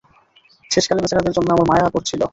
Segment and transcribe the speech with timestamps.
[0.71, 2.21] শেষকালে বেচারাদের জন্যে আমার মায়া করছিল।